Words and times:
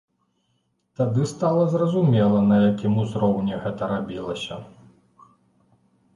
Тады 1.01 1.27
стала 1.31 1.63
зразумела, 1.73 2.39
на 2.51 2.57
якім 2.69 2.93
узроўні 3.03 3.61
гэта 3.67 3.83
рабілася. 3.93 4.61